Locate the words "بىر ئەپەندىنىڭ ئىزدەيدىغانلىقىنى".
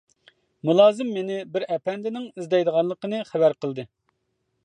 1.57-3.23